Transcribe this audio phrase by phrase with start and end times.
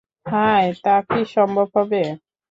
[0.25, 2.01] হায় তা কি সম্ভব হবে!